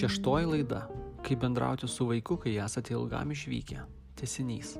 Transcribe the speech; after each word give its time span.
Šeštoji 0.00 0.46
laida- 0.46 0.88
kaip 1.28 1.40
bendrauti 1.40 1.88
su 1.88 2.06
vaiku, 2.06 2.36
kai 2.36 2.54
esate 2.56 2.94
ilgam 2.94 3.30
išvykę. 3.30 3.80
Tesinys. 4.16 4.78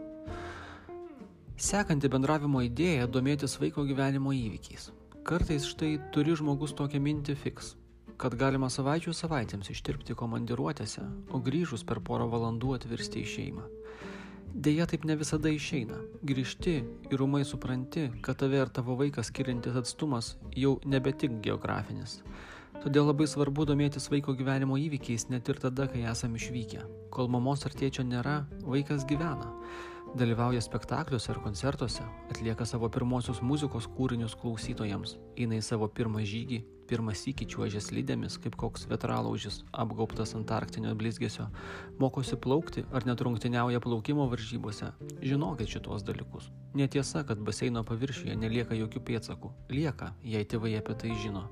Sekanti 1.56 2.08
bendravimo 2.08 2.62
idėja- 2.64 3.08
domėtis 3.16 3.58
vaiko 3.60 3.84
gyvenimo 3.84 4.32
įvykiais. 4.32 4.88
Kartais 5.22 5.66
štai 5.68 5.98
turi 6.12 6.32
žmogus 6.32 6.72
tokią 6.72 7.00
mintį 7.04 7.36
fiks, 7.36 7.74
kad 8.16 8.34
galima 8.34 8.70
savaičių 8.72 9.12
savaitėms 9.12 9.68
ištirpti 9.68 10.14
komandiruotėse, 10.14 11.04
o 11.30 11.38
grįžus 11.38 11.84
per 11.84 12.00
porą 12.00 12.30
valandų 12.30 12.74
atvirsti 12.78 13.20
į 13.20 13.26
šeimą. 13.34 13.64
Deja, 14.54 14.86
taip 14.86 15.04
ne 15.04 15.16
visada 15.16 15.50
išeina. 15.50 16.00
Grįžti 16.24 16.82
ir 17.12 17.18
umai 17.20 17.44
supranti, 17.44 18.10
kad 18.22 18.38
tave 18.38 18.56
ir 18.56 18.68
tavo 18.68 18.96
vaikas 18.96 19.26
skiriantis 19.26 19.76
atstumas 19.76 20.36
jau 20.56 20.80
nebe 20.86 21.12
tik 21.12 21.42
geografinis. 21.42 22.22
Todėl 22.80 23.10
labai 23.10 23.26
svarbu 23.28 23.66
domėtis 23.68 24.06
vaiko 24.08 24.32
gyvenimo 24.32 24.78
įvykiais 24.80 25.26
net 25.28 25.50
ir 25.52 25.58
tada, 25.60 25.84
kai 25.92 26.06
esame 26.08 26.38
išvykę. 26.40 26.86
Kol 27.12 27.28
mamos 27.28 27.66
ar 27.68 27.74
tėčio 27.76 28.06
nėra, 28.08 28.38
vaikas 28.64 29.04
gyvena. 29.04 29.50
Dalyvauja 30.16 30.62
spektakliuose 30.64 31.28
ar 31.34 31.42
koncertuose, 31.44 32.06
atlieka 32.32 32.64
savo 32.64 32.88
pirmosius 32.88 33.42
muzikos 33.44 33.84
kūrinius 33.98 34.32
klausytojams, 34.40 35.18
eina 35.36 35.60
į 35.60 35.66
savo 35.68 35.90
pirmą 35.92 36.24
žygį, 36.24 36.62
pirmą 36.88 37.12
sykį 37.14 37.50
čiuožė 37.52 37.84
slidėmis, 37.84 38.40
kaip 38.40 38.56
koks 38.58 38.88
vetralaužis, 38.90 39.60
apgaubtas 39.76 40.32
antarktinio 40.40 40.96
blizgesio, 40.98 41.50
mokosi 42.00 42.40
plaukti 42.40 42.88
ar 42.96 43.04
net 43.06 43.20
rungtiniauja 43.20 43.84
plaukimo 43.84 44.24
varžybose. 44.32 44.94
Žinokit 45.20 45.76
šitos 45.76 46.08
dalykus. 46.08 46.48
Netiesa, 46.74 47.22
kad 47.28 47.44
baseino 47.44 47.84
paviršiuje 47.84 48.40
nelieka 48.40 48.78
jokių 48.86 49.04
pėdsakų. 49.04 49.52
Lieka, 49.68 50.14
jei 50.24 50.48
tėvai 50.48 50.78
apie 50.80 50.96
tai 50.96 51.12
žino. 51.22 51.50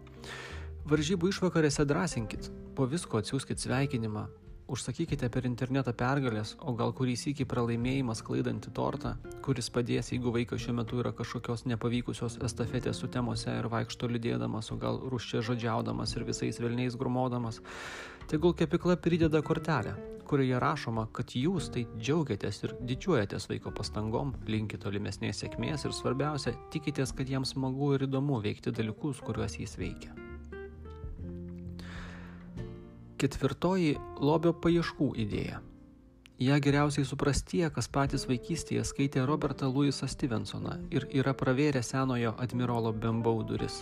Varžybų 0.89 1.29
išvakarėse 1.29 1.85
drąsinkit, 1.85 2.51
po 2.77 2.87
visko 2.89 3.19
atsiųskit 3.21 3.61
sveikinimą, 3.61 4.29
Užsakykite 4.69 5.31
per 5.33 5.47
internetą 5.49 5.95
pergalės, 5.97 6.51
o 6.61 6.75
gal 6.77 6.91
kurį 6.93 7.15
sykį 7.17 7.47
pralaimėjimas 7.49 8.21
klaidantį 8.21 8.73
tortą, 8.77 9.15
kuris 9.47 9.71
padės, 9.73 10.11
jeigu 10.13 10.29
vaikas 10.35 10.61
šiuo 10.61 10.75
metu 10.77 10.99
yra 11.01 11.15
kažkokios 11.17 11.65
nepavykusios 11.73 12.37
estafetės 12.45 13.01
sutemose 13.01 13.55
ir 13.63 13.71
vaikšto 13.73 14.13
liūdėdamas, 14.13 14.69
o 14.69 14.77
gal 14.77 15.01
ruščia 15.09 15.41
žodžiaudamas 15.49 16.13
ir 16.19 16.29
visais 16.29 16.61
velniais 16.61 17.01
grumodamas. 17.01 17.63
Tegul 18.29 18.53
kepikla 18.53 19.01
prideda 19.01 19.41
kortelę, 19.41 19.97
kurioje 20.29 20.61
rašoma, 20.61 21.09
kad 21.17 21.33
jūs 21.33 21.73
tai 21.73 21.89
džiaugiatės 21.97 22.65
ir 22.69 22.79
didžiuojatės 22.93 23.49
vaiko 23.49 23.73
pastangom, 23.73 24.37
linkite 24.53 24.85
tolimesnės 24.85 25.47
sėkmės 25.47 25.89
ir 25.89 25.97
svarbiausia, 25.97 26.59
tikitės, 26.77 27.17
kad 27.17 27.33
jiems 27.33 27.57
smagu 27.57 27.95
ir 27.97 28.11
įdomu 28.13 28.45
veikti 28.45 28.77
dalykus, 28.83 29.25
kuriuos 29.25 29.63
jis 29.65 29.81
veikia. 29.81 30.28
Ketvirtoji- 33.19 33.97
lobio 34.29 34.53
paieškų 34.55 35.07
idėja. 35.19 35.57
Ja 36.39 36.59
geriausiai 36.63 37.03
supras 37.05 37.41
tie, 37.43 37.65
kas 37.67 37.89
patys 37.91 38.29
vaikystėje 38.31 38.85
skaitė 38.87 39.25
Robertą 39.27 39.67
Louisą 39.67 40.07
Stevensoną 40.07 40.77
ir 40.95 41.09
yra 41.11 41.33
pravėrę 41.35 41.83
senojo 41.83 42.37
admirolo 42.39 42.93
Bembau 42.93 43.43
duris. 43.43 43.81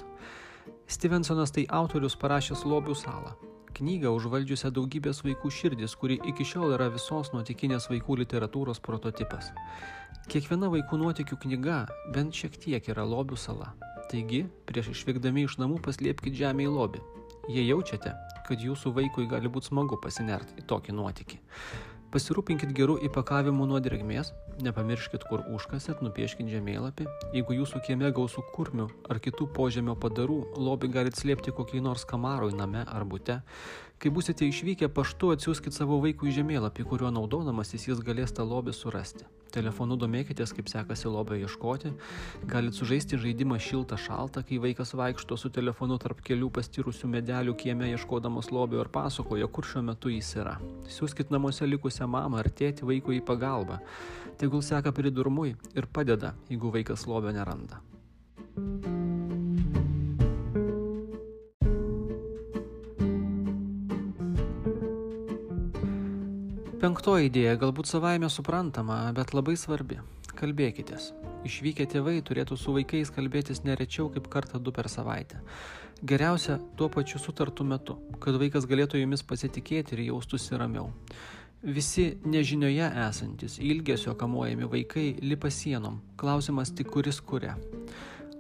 Stevensonas 0.89 1.53
tai 1.53 1.67
autorius 1.69 2.17
parašęs 2.17 2.65
Lobių 2.65 2.97
salą. 2.97 3.35
Knygą 3.77 4.15
užvaldžiusią 4.17 4.71
daugybės 4.73 5.21
vaikų 5.27 5.53
širdis, 5.53 5.95
kuri 6.01 6.17
iki 6.25 6.45
šiol 6.45 6.73
yra 6.79 6.89
visos 6.89 7.29
nuotikinės 7.35 7.91
vaikų 7.93 8.17
literatūros 8.23 8.81
prototipas. 8.81 9.53
Kiekviena 10.33 10.73
vaikų 10.73 10.97
nuotikių 10.97 11.37
knyga 11.45 11.83
bent 12.15 12.33
šiek 12.33 12.57
tiek 12.57 12.89
yra 12.89 13.05
Lobių 13.05 13.37
sala. 13.37 13.75
Taigi, 14.09 14.47
prieš 14.65 14.95
išvykdami 14.95 15.45
iš 15.45 15.59
namų 15.61 15.83
paslėpkite 15.85 16.41
žemę 16.41 16.65
į 16.65 16.73
lobį. 16.73 17.05
Jei 17.47 17.63
jaučiate, 17.69 18.11
kad 18.49 18.63
jūsų 18.63 18.91
vaikui 18.97 19.29
gali 19.31 19.47
būti 19.47 19.71
smagu 19.71 19.95
pasinerti 20.03 20.57
į 20.59 20.65
tokį 20.67 20.95
nuotykį. 20.99 21.37
Pasirūpinkit 22.11 22.73
gerų 22.75 22.97
įpakavimų 23.07 23.69
nuo 23.71 23.79
drėgmės, 23.83 24.33
nepamirškit, 24.67 25.27
kur 25.31 25.45
užkasit, 25.55 26.03
nupieškit 26.03 26.49
žemėlapį. 26.51 27.07
Jeigu 27.37 27.59
jūsų 27.61 27.83
kieme 27.87 28.11
gausų 28.15 28.43
kurmių 28.55 28.89
ar 29.11 29.21
kitų 29.23 29.47
požemio 29.55 29.95
padarų, 30.03 30.41
lobį 30.59 30.91
galite 30.97 31.23
slėpti 31.23 31.55
kokiai 31.55 31.85
nors 31.87 32.07
kamaroj 32.09 32.55
name 32.59 32.83
ar 32.83 33.07
bute. 33.07 33.39
Kai 33.97 34.11
busite 34.13 34.45
išvykę 34.45 34.91
paštu, 34.93 35.31
atsiųskit 35.33 35.73
savo 35.73 35.97
vaikui 36.03 36.29
žemėlapį, 36.37 36.85
kuriuo 36.85 37.09
naudodamasis 37.17 37.87
jis 37.89 38.03
galės 38.05 38.35
tą 38.37 38.45
lobį 38.45 38.75
surasti. 38.77 39.25
Telefonu 39.55 39.97
domėkitės, 39.97 40.53
kaip 40.53 40.69
sekasi 40.69 41.09
lobio 41.09 41.39
ieškoti. 41.41 41.95
Galit 42.51 42.77
sužaisti 42.77 43.17
žaidimą 43.23 43.57
šiltą 43.63 43.97
šaltą, 43.97 44.43
kai 44.45 44.59
vaikas 44.61 44.93
vaikšto 45.01 45.39
su 45.41 45.49
telefonu 45.49 45.97
tarp 46.03 46.21
kelių 46.27 46.51
pastirusių 46.59 47.09
medelių 47.15 47.57
kieme 47.57 47.89
ieškodamas 47.95 48.53
lobio 48.53 48.83
ir 48.85 48.93
pasakoja, 48.93 49.49
kur 49.49 49.65
šiuo 49.65 49.87
metu 49.89 50.13
jis 50.13 50.35
yra. 50.43 50.59
Siūskit 50.93 51.33
namuose 51.33 51.65
likusią 51.65 52.11
mamą 52.11 52.43
ar 52.43 52.53
tėti 52.53 52.85
vaikui 52.85 53.23
į 53.23 53.25
pagalbą. 53.25 53.81
Tegul 54.37 54.61
seka 54.61 54.93
pridurmui 54.93 55.55
ir 55.73 55.89
padeda, 55.89 56.35
jeigu 56.53 56.75
vaikas 56.77 57.09
lobio 57.09 57.33
neranda. 57.33 57.81
Penktoji 66.87 67.27
idėja 67.27 67.57
galbūt 67.59 67.89
savaime 67.91 68.29
suprantama, 68.31 69.01
bet 69.11 69.33
labai 69.35 69.57
svarbi. 69.59 69.97
Kalbėkitės. 70.39 71.09
Išvykę 71.49 71.83
tėvai 71.91 72.21
turėtų 72.23 72.55
su 72.61 72.75
vaikais 72.77 73.11
kalbėtis 73.11 73.65
nerečiau 73.65 74.07
kaip 74.15 74.29
kartą 74.31 74.61
du 74.63 74.71
per 74.71 74.87
savaitę. 74.93 75.41
Geriausia 76.07 76.61
tuo 76.79 76.87
pačiu 76.95 77.19
sutartu 77.19 77.67
metu, 77.67 77.97
kad 78.23 78.39
vaikas 78.39 78.69
galėtų 78.71 79.01
jumis 79.01 79.27
pasitikėti 79.27 79.97
ir 79.97 80.05
jaustųsi 80.13 80.55
ramiau. 80.63 80.93
Visi 81.67 82.07
nežinioje 82.23 82.93
esantis, 83.09 83.59
ilgesio 83.59 84.15
kamuojami 84.15 84.71
vaikai 84.77 85.09
lipa 85.27 85.51
sienom. 85.51 85.99
Klausimas 86.15 86.71
tik 86.71 86.95
kuris 86.95 87.19
kuria. 87.19 87.57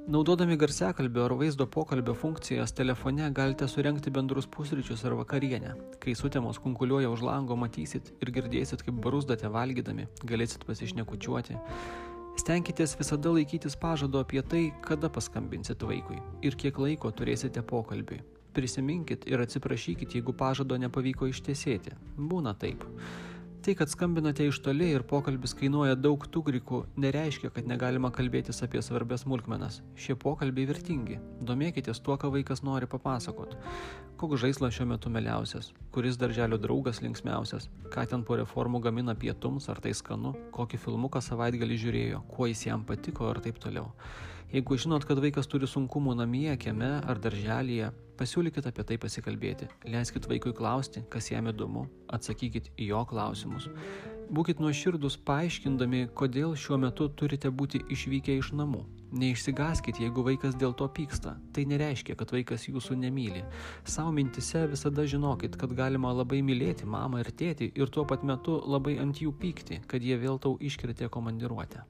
Naudodami 0.06 0.54
garsiakalbio 0.54 1.24
ar 1.26 1.32
vaizdo 1.34 1.64
pokalbio 1.66 2.12
funkcijas 2.14 2.70
telefone 2.78 3.26
galite 3.34 3.66
surenkti 3.66 4.10
bendrus 4.14 4.46
pusryčius 4.46 5.02
ar 5.04 5.16
vakarienę. 5.18 5.72
Kai 5.98 6.14
sutemos 6.14 6.60
kunkuliuoja 6.62 7.10
už 7.10 7.24
lango, 7.26 7.56
matysit 7.58 8.12
ir 8.22 8.30
girdėsit, 8.30 8.84
kaip 8.86 9.00
barusdate 9.02 9.50
valgydami, 9.50 10.06
galėsit 10.22 10.62
pasišnekučiuoti. 10.68 11.58
Stenkitės 12.38 12.94
visada 13.00 13.34
laikytis 13.34 13.74
pažado 13.82 14.22
apie 14.22 14.46
tai, 14.46 14.64
kada 14.86 15.10
paskambinsit 15.10 15.82
vaikui 15.82 16.22
ir 16.46 16.54
kiek 16.54 16.78
laiko 16.78 17.10
turėsite 17.10 17.66
pokalbiui. 17.66 18.22
Prisiminkit 18.54 19.26
ir 19.26 19.42
atsiprašykit, 19.42 20.20
jeigu 20.20 20.38
pažado 20.38 20.78
nepavyko 20.78 21.26
ištiesėti. 21.34 21.98
Būna 22.14 22.54
taip. 22.54 22.86
Tai, 23.66 23.74
kad 23.74 23.90
skambinate 23.90 24.44
iš 24.46 24.60
toli 24.62 24.92
ir 24.94 25.02
pokalbis 25.10 25.50
kainuoja 25.58 25.96
daug 25.98 26.22
tugrikų, 26.30 26.84
nereiškia, 27.02 27.48
kad 27.50 27.66
negalima 27.66 28.12
kalbėtis 28.14 28.62
apie 28.62 28.78
svarbės 28.78 29.24
smulkmenas. 29.24 29.80
Šie 29.98 30.14
pokalbiai 30.22 30.68
vertingi. 30.68 31.16
Domėkitės 31.48 31.98
tuo, 31.98 32.14
ką 32.14 32.30
vaikas 32.30 32.62
nori 32.62 32.86
papasakot. 32.86 33.56
Koks 34.22 34.44
žaislas 34.44 34.76
šiuo 34.76 34.86
metu 34.92 35.10
meliausias, 35.10 35.72
kuris 35.90 36.14
darželio 36.20 36.60
draugas 36.62 37.02
linksmiausias, 37.02 37.66
ką 37.90 38.06
ten 38.06 38.22
po 38.22 38.38
reformų 38.38 38.84
gamina 38.86 39.18
pietums, 39.18 39.66
ar 39.66 39.82
tai 39.82 39.96
skanu, 39.98 40.36
kokį 40.54 40.78
filmuką 40.86 41.24
savaitgalį 41.26 41.82
žiūrėjo, 41.88 42.22
kuo 42.30 42.46
jis 42.46 42.68
jam 42.68 42.86
patiko 42.86 43.34
ir 43.34 43.42
taip 43.48 43.58
toliau. 43.66 43.90
Jeigu 44.52 44.76
žinot, 44.78 45.02
kad 45.02 45.18
vaikas 45.18 45.48
turi 45.50 45.66
sunkumų 45.66 46.12
namie, 46.20 46.52
kieme 46.62 47.00
ar 47.02 47.18
darželėje, 47.18 47.88
pasiūlykit 48.16 48.68
apie 48.70 48.84
tai 48.86 48.98
pasikalbėti. 49.02 49.66
Leiskit 49.90 50.28
vaikui 50.30 50.52
klausti, 50.54 51.02
kas 51.10 51.32
jam 51.32 51.50
įdomu, 51.50 51.88
atsakykit 52.14 52.70
į 52.78 52.92
jo 52.92 53.00
klausimus. 53.10 53.66
Būkit 54.30 54.62
nuoširdus 54.62 55.18
paaiškindami, 55.26 56.08
kodėl 56.18 56.54
šiuo 56.58 56.78
metu 56.82 57.08
turite 57.18 57.50
būti 57.50 57.82
išvykę 57.90 58.38
iš 58.38 58.52
namų. 58.58 58.84
Neišsigaskit, 59.18 59.98
jeigu 60.02 60.22
vaikas 60.26 60.54
dėl 60.58 60.74
to 60.78 60.86
pyksta. 60.94 61.36
Tai 61.54 61.66
nereiškia, 61.70 62.14
kad 62.18 62.30
vaikas 62.34 62.68
jūsų 62.70 62.98
nemyli. 63.02 63.42
Savo 63.86 64.14
mintise 64.14 64.62
visada 64.70 65.06
žinokit, 65.06 65.58
kad 65.58 65.74
galima 65.78 66.14
labai 66.14 66.38
mylėti 66.46 66.86
mamą 66.86 67.22
ir 67.22 67.34
tėtį 67.34 67.72
ir 67.74 67.90
tuo 67.90 68.06
pat 68.06 68.22
metu 68.26 68.60
labai 68.66 68.98
ant 69.02 69.22
jų 69.22 69.34
pykti, 69.42 69.82
kad 69.90 70.02
jie 70.02 70.18
vėl 70.22 70.42
tau 70.42 70.54
iškritė 70.58 71.10
komandiruotę. 71.10 71.86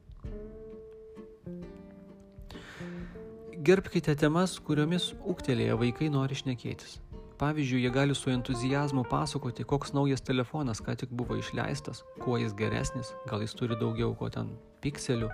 Gerbkite 3.57 4.13
temas, 4.21 4.59
kuriomis 4.61 5.15
ūktelėję 5.33 5.79
vaikai 5.81 6.11
nori 6.13 6.37
šnekėtis. 6.37 6.99
Pavyzdžiui, 7.41 7.79
jie 7.87 7.93
gali 7.93 8.15
su 8.17 8.29
entuzijazmu 8.29 9.07
pasakoti, 9.09 9.65
koks 9.65 9.95
naujas 9.97 10.21
telefonas 10.21 10.83
ką 10.85 10.93
tik 11.01 11.15
buvo 11.17 11.39
išleistas, 11.41 12.03
kuo 12.21 12.37
jis 12.37 12.53
geresnis, 12.59 13.15
gal 13.31 13.41
jis 13.41 13.57
turi 13.57 13.79
daugiau 13.81 14.13
ko 14.17 14.29
ten 14.33 14.53
pikselių. 14.85 15.31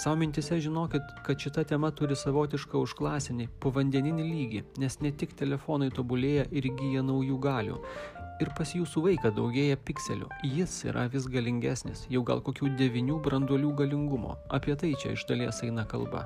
Savo 0.00 0.20
mintise 0.20 0.60
žinokit, 0.62 1.02
kad 1.26 1.42
šita 1.42 1.66
tema 1.68 1.90
turi 1.90 2.16
savotišką 2.16 2.80
užklasinį, 2.86 3.50
povandeninį 3.60 4.24
lygį, 4.30 4.64
nes 4.80 5.00
ne 5.04 5.12
tik 5.12 5.36
telefonai 5.36 5.90
tobulėja 5.94 6.46
ir 6.50 6.70
įgyja 6.70 7.04
naujų 7.04 7.38
galių. 7.42 7.78
Ir 8.40 8.48
pas 8.56 8.70
jūsų 8.72 9.02
vaiką 9.04 9.30
daugėja 9.36 9.76
pikselių. 9.84 10.30
Jis 10.48 10.78
yra 10.88 11.02
vis 11.12 11.26
galingesnis, 11.28 12.06
jau 12.08 12.22
gal 12.24 12.40
kokių 12.40 12.70
devinių 12.78 13.18
branduolių 13.20 13.74
galingumo. 13.82 14.38
Apie 14.48 14.72
tai 14.80 14.94
čia 15.02 15.12
iš 15.12 15.26
dalies 15.28 15.58
eina 15.66 15.84
kalba. 15.84 16.22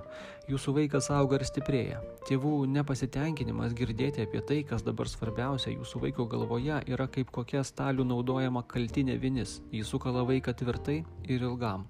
Jūsų 0.46 0.76
vaikas 0.76 1.10
auga 1.10 1.40
ir 1.40 1.46
stiprėja. 1.48 1.98
Tėvų 2.28 2.52
nepasitenkinimas 2.70 3.74
girdėti 3.74 4.22
apie 4.28 4.44
tai, 4.46 4.60
kas 4.68 4.86
dabar 4.86 5.10
svarbiausia 5.10 5.72
jūsų 5.74 6.04
vaiko 6.04 6.28
galvoje, 6.30 6.78
yra 6.86 7.08
kaip 7.10 7.34
kokia 7.34 7.64
stalių 7.66 8.06
naudojama 8.12 8.62
kaltinė 8.70 9.18
vinis. 9.18 9.58
Jis 9.74 9.90
sukala 9.90 10.22
vaiką 10.28 10.54
tvirtai 10.62 11.00
ir 11.26 11.42
ilgam. 11.50 11.88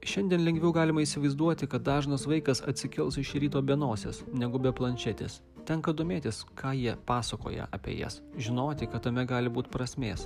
Šiandien 0.00 0.40
lengviau 0.46 0.72
galima 0.72 1.02
įsivaizduoti, 1.04 1.66
kad 1.68 1.84
dažnas 1.84 2.22
vaikas 2.24 2.62
atsikels 2.64 3.18
iš 3.20 3.34
ryto 3.36 3.60
be 3.60 3.76
nosies, 3.76 4.22
negu 4.32 4.56
be 4.58 4.72
planšetės. 4.72 5.42
Tenka 5.68 5.92
domėtis, 5.92 6.40
ką 6.56 6.72
jie 6.72 6.94
pasakoja 7.06 7.66
apie 7.76 7.98
jas, 7.98 8.22
žinoti, 8.40 8.88
kad 8.88 9.04
tame 9.04 9.26
gali 9.28 9.52
būti 9.52 9.68
prasmės. 9.74 10.24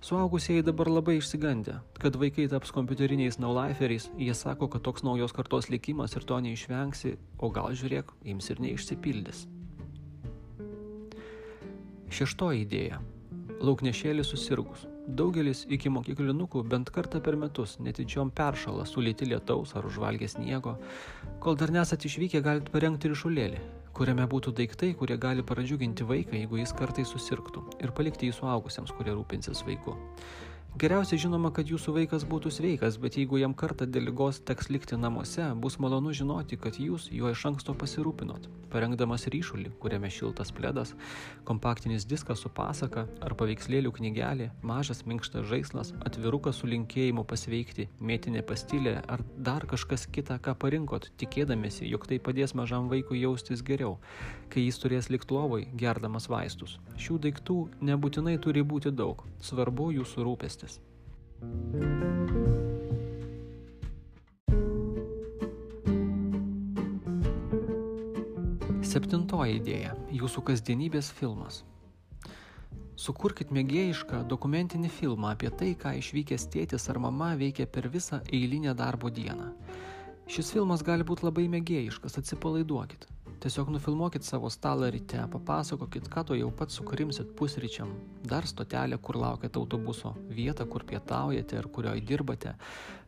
Suaugusieji 0.00 0.62
dabar 0.64 0.88
labai 0.88 1.16
išsigandę, 1.18 1.74
kad 2.00 2.14
vaikai 2.22 2.46
taps 2.48 2.70
kompiuteriniais 2.72 3.40
nauliferiais, 3.42 4.06
jie 4.16 4.36
sako, 4.38 4.70
kad 4.70 4.86
toks 4.86 5.02
naujos 5.04 5.34
kartos 5.36 5.68
likimas 5.74 6.14
ir 6.14 6.24
to 6.24 6.38
neišvengsi, 6.46 7.16
o 7.42 7.50
gal 7.50 7.74
žiūrėk, 7.74 8.14
jums 8.30 8.48
ir 8.54 8.62
neišsipildys. 8.62 9.42
Šeštoji 12.14 12.64
idėja. 12.64 13.02
Lauknešėlis 13.60 14.30
susirgus. 14.32 14.89
Daugelis 15.10 15.64
iki 15.74 15.90
mokyklinukų 15.90 16.62
bent 16.70 16.90
kartą 16.94 17.18
per 17.24 17.34
metus 17.40 17.78
netyčiom 17.82 18.30
peršalą 18.36 18.84
sulėti 18.86 19.26
lietaus 19.26 19.72
ar 19.78 19.88
užvalgę 19.88 20.28
sniego. 20.30 20.76
Kol 21.42 21.58
dar 21.58 21.72
nesat 21.74 22.04
išvykę, 22.06 22.42
galite 22.44 22.70
parengti 22.70 23.10
ryšulėlį, 23.10 23.62
kuriame 23.96 24.26
būtų 24.30 24.54
daiktai, 24.60 24.92
kurie 25.00 25.16
gali 25.18 25.42
pradžiuginti 25.46 26.06
vaiką, 26.06 26.36
jeigu 26.38 26.60
jis 26.60 26.74
kartai 26.78 27.06
susirgtų, 27.08 27.64
ir 27.82 27.94
palikti 27.96 28.30
jį 28.30 28.36
suaugusiems, 28.38 28.94
kurie 28.98 29.16
rūpinsis 29.16 29.64
vaiku. 29.66 29.96
Geriausia 30.78 31.16
žinoma, 31.18 31.50
kad 31.50 31.66
jūsų 31.66 31.92
vaikas 31.96 32.22
būtų 32.30 32.50
sveikas, 32.54 32.94
bet 33.02 33.16
jeigu 33.18 33.40
jam 33.40 33.56
kartą 33.58 33.88
dėl 33.90 34.04
lygos 34.06 34.38
teks 34.46 34.68
likti 34.70 34.94
namuose, 34.94 35.48
bus 35.58 35.80
malonu 35.82 36.12
žinoti, 36.14 36.54
kad 36.54 36.78
jūs 36.78 37.08
juo 37.10 37.32
iš 37.34 37.42
anksto 37.50 37.74
pasirūpinot, 37.74 38.46
parengdamas 38.70 39.26
ryšulį, 39.34 39.72
kuriame 39.82 40.06
šiltas 40.14 40.54
pledas, 40.54 40.94
kompaktinis 41.44 42.06
diskas 42.06 42.44
su 42.44 42.52
pasaka 42.54 43.08
ar 43.18 43.34
paveikslėlių 43.34 43.90
knygelė, 43.98 44.46
mažas 44.62 45.02
minkštas 45.10 45.48
žaislas, 45.50 45.90
atvirukas 46.06 46.62
su 46.62 46.70
linkėjimu 46.70 47.26
pasveikti, 47.26 47.88
mėtinė 47.98 48.46
pastilė 48.46 49.00
ar 49.10 49.26
dar 49.36 49.66
kažkas 49.66 50.06
kita, 50.06 50.38
ką 50.38 50.54
parinkot, 50.54 51.10
tikėdamėsi, 51.18 51.90
jog 51.90 52.06
tai 52.06 52.20
padės 52.22 52.54
mažam 52.54 52.86
vaikui 52.94 53.24
jaustis 53.24 53.66
geriau, 53.66 53.98
kai 54.54 54.68
jis 54.68 54.78
turės 54.78 55.10
likti 55.10 55.34
lovoj, 55.34 55.66
gerdamas 55.74 56.30
vaistus. 56.30 56.78
Šių 56.94 57.18
daiktų 57.26 57.60
nebūtinai 57.90 58.38
turi 58.38 58.62
būti 58.62 58.94
daug, 58.94 59.26
svarbu 59.42 59.90
jūsų 59.98 60.30
rūpestis 60.30 60.59
rūpestis. 60.60 60.80
Septintoji 68.90 69.60
idėja- 69.60 69.94
jūsų 70.20 70.42
kasdienybės 70.42 71.12
filmas. 71.12 71.62
Sukurkit 72.96 73.50
mėgėjišką 73.50 74.26
dokumentinį 74.28 74.90
filmą 74.90 75.30
apie 75.32 75.50
tai, 75.50 75.74
ką 75.74 75.94
išvykęs 76.00 76.48
tėtis 76.52 76.88
ar 76.90 76.98
mama 76.98 77.34
veikia 77.36 77.66
per 77.66 77.88
visą 77.88 78.20
eilinę 78.28 78.74
darbo 78.74 79.08
dieną. 79.08 79.54
Šis 80.26 80.50
filmas 80.52 80.82
gali 80.82 81.02
būti 81.02 81.24
labai 81.24 81.48
mėgėjiškas, 81.48 82.18
atsipalaiduokit. 82.18 83.06
Tiesiog 83.40 83.70
nufilmuokit 83.72 84.22
savo 84.22 84.50
stalą 84.52 84.90
ryte, 84.92 85.22
papasakokit, 85.32 86.10
ką 86.12 86.26
to 86.28 86.36
jau 86.36 86.50
pats 86.52 86.76
sukrimsit 86.76 87.30
pusryčiam, 87.38 87.94
dar 88.20 88.44
stotelę, 88.44 88.98
kur 89.00 89.16
laukiat 89.16 89.54
autobuso, 89.56 90.10
vietą, 90.28 90.66
kur 90.68 90.82
pietaujate 90.84 91.56
ir 91.56 91.68
kurioje 91.72 92.02
dirbate. 92.04 92.50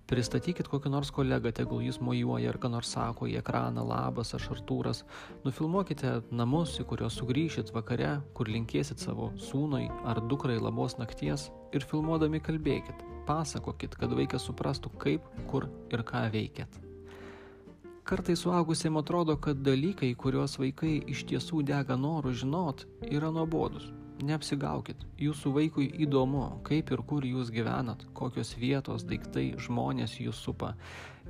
Pristatykit 0.08 0.70
kokį 0.72 0.88
nors 0.94 1.10
kolegą, 1.12 1.52
tegul 1.52 1.82
jis 1.84 1.98
mojuoja 2.00 2.48
ir 2.48 2.58
ką 2.62 2.70
nors 2.72 2.94
sako 2.96 3.28
į 3.28 3.34
ekraną, 3.42 3.84
labas, 3.84 4.32
aš 4.38 4.46
Artūras. 4.54 5.02
Nufilmuokite 5.44 6.14
namus, 6.32 6.78
į 6.80 6.86
kuriuos 6.88 7.18
sugrįšit 7.20 7.74
vakare, 7.76 8.14
kur 8.32 8.48
linkėsit 8.48 9.04
savo 9.04 9.34
sūnui 9.36 9.90
ar 10.08 10.22
dukrai 10.32 10.56
labos 10.56 10.96
nakties 10.96 11.50
ir 11.76 11.84
filmuodami 11.92 12.40
kalbėkit. 12.40 13.04
Pasakokit, 13.28 14.00
kad 14.00 14.16
vaikas 14.16 14.48
suprastų, 14.48 14.94
kaip, 15.04 15.28
kur 15.52 15.68
ir 15.92 16.06
ką 16.08 16.24
veikiat. 16.32 16.80
Kartai 18.04 18.36
suaugusiems 18.36 18.98
atrodo, 18.98 19.36
kad 19.36 19.56
dalykai, 19.62 20.08
kuriuos 20.18 20.56
vaikai 20.58 20.96
iš 21.12 21.22
tiesų 21.30 21.60
dega 21.62 21.94
noru 21.94 22.32
žinot, 22.34 22.82
yra 23.06 23.30
nuobodus. 23.30 23.92
Neapsigaukit, 24.26 25.04
jūsų 25.22 25.52
vaikui 25.54 25.86
įdomu, 26.02 26.42
kaip 26.66 26.90
ir 26.90 27.02
kur 27.06 27.22
jūs 27.26 27.52
gyvenat, 27.54 28.02
kokios 28.18 28.52
vietos, 28.58 29.06
daiktai, 29.06 29.52
žmonės 29.54 30.16
jūs 30.18 30.42
supa. 30.42 30.72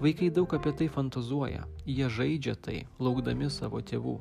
Vaikai 0.00 0.30
daug 0.32 0.54
apie 0.56 0.72
tai 0.78 0.88
fantazuoja, 0.88 1.66
jie 1.84 2.08
žaidžia 2.08 2.56
tai, 2.56 2.78
laukdami 2.98 3.50
savo 3.52 3.80
tėvų. 3.84 4.16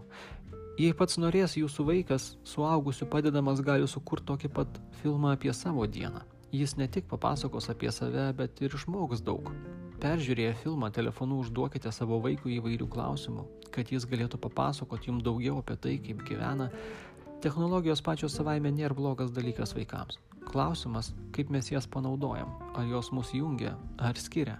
Jei 0.80 0.92
pats 0.98 1.20
norės, 1.24 1.56
jūsų 1.56 1.88
vaikas, 1.88 2.34
suaugusiu 2.44 3.08
padedamas, 3.12 3.64
gali 3.64 3.88
sukurti 3.88 4.28
tokį 4.28 4.52
pat 4.60 4.82
filmą 5.00 5.38
apie 5.38 5.56
savo 5.56 5.88
dieną. 5.88 6.26
Jis 6.52 6.76
ne 6.76 6.92
tik 6.92 7.08
papasakos 7.08 7.72
apie 7.72 7.92
save, 7.96 8.28
bet 8.36 8.60
ir 8.60 8.76
išmoks 8.76 9.24
daug. 9.24 9.54
Peržiūrėję 10.02 10.56
filmą 10.64 10.88
telefonu 10.90 11.36
užduokite 11.44 11.92
savo 11.94 12.18
vaikui 12.24 12.56
įvairių 12.58 12.88
klausimų, 12.90 13.44
kad 13.76 13.92
jis 13.94 14.08
galėtų 14.10 14.40
papasakoti 14.42 15.12
jums 15.12 15.22
daugiau 15.22 15.60
apie 15.62 15.76
tai, 15.78 15.94
kaip 16.02 16.24
gyvena. 16.26 16.72
Technologijos 17.46 18.02
pačios 18.02 18.34
savaime 18.34 18.72
nėra 18.74 18.98
blogas 18.98 19.30
dalykas 19.36 19.76
vaikams. 19.78 20.18
Klausimas, 20.48 21.12
kaip 21.38 21.54
mes 21.54 21.70
jas 21.70 21.86
panaudojam, 21.86 22.50
ar 22.74 22.90
jos 22.90 23.12
mus 23.14 23.30
jungia, 23.38 23.76
ar 24.02 24.18
skiria. 24.18 24.58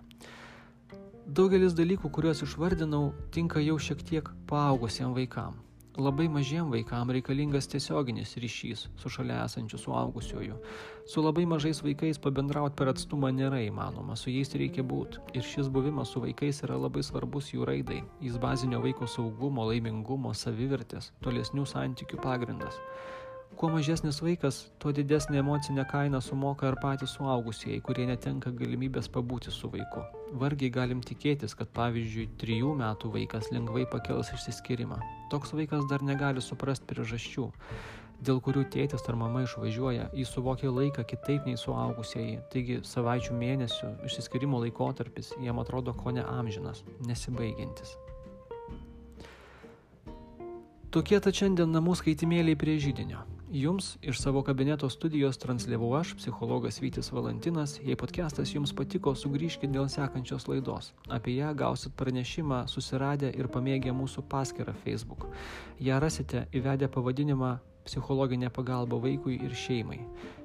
Daugelis 1.26 1.74
dalykų, 1.74 2.14
kuriuos 2.14 2.46
išvardinau, 2.46 3.12
tinka 3.34 3.66
jau 3.66 3.80
šiek 3.82 4.06
tiek 4.06 4.30
paaugusiems 4.50 5.18
vaikams. 5.18 5.71
Labai 6.00 6.30
mažiem 6.32 6.70
vaikam 6.72 7.10
reikalingas 7.12 7.66
tiesioginis 7.68 8.38
ryšys 8.40 8.86
su 8.96 9.10
šalia 9.12 9.42
esančiu 9.44 9.76
suaugusiuoju. 9.78 10.56
Su 11.06 11.22
labai 11.22 11.44
mažais 11.46 11.82
vaikais 11.84 12.20
pabendrauti 12.24 12.78
per 12.80 12.94
atstumą 12.94 13.28
nėra 13.36 13.60
įmanoma, 13.66 14.16
su 14.16 14.32
jais 14.32 14.56
reikia 14.56 14.86
būti. 14.88 15.20
Ir 15.36 15.44
šis 15.44 15.68
buvimas 15.68 16.14
su 16.16 16.24
vaikais 16.24 16.64
yra 16.64 16.78
labai 16.80 17.04
svarbus 17.04 17.52
jų 17.52 17.68
raidai. 17.68 18.00
Jis 18.24 18.40
bazinio 18.40 18.80
vaiko 18.80 19.04
saugumo, 19.04 19.68
laimingumo, 19.68 20.32
savivertės, 20.32 21.12
tolesnių 21.28 21.68
santykių 21.68 22.22
pagrindas. 22.24 22.80
Kuo 23.56 23.70
mažesnis 23.70 24.18
vaikas, 24.24 24.58
tuo 24.82 24.94
didesnė 24.96 25.42
emocinė 25.42 25.84
kaina 25.92 26.22
sumoka 26.24 26.70
ir 26.72 26.78
patys 26.82 27.12
suaugusieji, 27.18 27.82
kurie 27.86 28.08
netenka 28.10 28.50
galimybės 28.58 29.10
pabūti 29.12 29.52
su 29.54 29.70
vaiku. 29.70 30.02
Vargiai 30.42 30.72
galim 30.74 31.02
tikėtis, 31.06 31.54
kad 31.60 31.70
pavyzdžiui, 31.76 32.30
trijų 32.42 32.72
metų 32.80 33.12
vaikas 33.14 33.52
lengvai 33.54 33.84
pakels 33.92 34.32
išsiskyrimą. 34.34 34.98
Toks 35.34 35.54
vaikas 35.54 35.84
dar 35.92 36.02
negali 36.02 36.42
suprasti 36.42 36.88
priežasčių, 36.90 37.50
dėl 38.26 38.40
kurių 38.46 38.64
tėtis 38.74 39.04
ar 39.10 39.18
mama 39.20 39.44
išvažiuoja, 39.46 40.08
jis 40.18 40.32
suvokia 40.34 40.72
laiką 40.72 41.06
kitaip 41.10 41.50
nei 41.50 41.60
suaugusieji, 41.60 42.40
taigi 42.54 42.80
savaičių 42.88 43.36
mėnesių 43.38 43.92
išsiskirimo 44.08 44.62
laikotarpis 44.64 45.34
jam 45.44 45.60
atrodo 45.62 45.94
ko 45.98 46.16
ne 46.16 46.24
amžinas, 46.38 46.86
nesibaigiantis. 47.10 47.98
Tokie 50.92 51.22
ta 51.24 51.32
šiandien 51.32 51.72
namų 51.72 51.94
skaitimėliai 52.02 52.58
prie 52.60 52.80
žydinio. 52.84 53.22
Jums 53.54 53.98
iš 54.02 54.20
savo 54.22 54.42
kabineto 54.42 54.90
studijos 54.90 55.38
transliavau 55.38 55.96
aš, 55.96 56.14
psichologas 56.16 56.82
Vytis 56.82 57.12
Valantinas. 57.12 57.80
Jei 57.84 57.98
podcastas 58.00 58.54
jums 58.56 58.72
patiko, 58.72 59.12
sugrįžkite 59.12 59.74
dėl 59.74 59.90
sekančios 59.92 60.48
laidos. 60.48 60.94
Apie 61.12 61.34
ją 61.36 61.50
gausit 61.60 61.92
pranešimą 62.00 62.62
susiradę 62.72 63.34
ir 63.36 63.52
pamėgę 63.52 63.92
mūsų 63.92 64.24
paskirtą 64.32 64.72
Facebook. 64.86 65.28
ją 65.80 66.00
rasite 66.00 66.46
įvedę 66.54 66.88
pavadinimą 66.88 67.58
Psichologinė 67.84 68.50
pagalba 68.54 68.96
vaikui 69.02 69.40
ir 69.44 69.52
šeimai. 69.58 70.00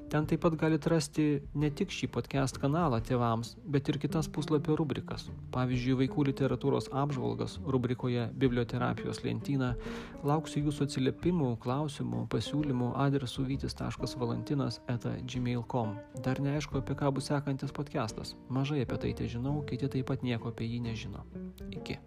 Ten 0.06 0.26
taip 0.26 0.40
pat 0.44 0.54
galite 0.54 0.90
rasti 0.92 1.24
ne 1.58 1.70
tik 1.74 1.90
šį 1.90 2.08
podcast 2.14 2.60
kanalą 2.62 3.00
tėvams, 3.02 3.56
bet 3.66 3.88
ir 3.90 3.98
kitas 3.98 4.28
puslapio 4.30 4.76
rubrikas. 4.78 5.24
Pavyzdžiui, 5.54 5.96
vaikų 6.04 6.28
literatūros 6.28 6.86
apžvalgas 6.94 7.56
rubrikoje 7.66 8.28
Biblioterapijos 8.38 9.24
lentyna. 9.26 9.72
Lauksiu 10.26 10.62
jūsų 10.68 10.86
atsiliepimų, 10.86 11.50
klausimų, 11.64 12.22
pasiūlymų 12.30 12.92
adresu 13.02 13.48
vytis.valantinas 13.50 14.78
etagmail.com. 14.94 15.98
Dar 16.22 16.42
neaišku, 16.44 16.78
apie 16.84 16.94
ką 16.98 17.10
bus 17.18 17.32
sekantis 17.32 17.74
podcastas. 17.74 18.36
Mažai 18.46 18.84
apie 18.86 19.02
tai 19.02 19.14
te 19.18 19.26
žinau, 19.26 19.58
kiti 19.66 19.90
taip 19.90 20.06
pat 20.12 20.22
nieko 20.22 20.54
apie 20.54 20.70
jį 20.70 20.84
nežino. 20.86 21.26
Iki. 21.74 21.98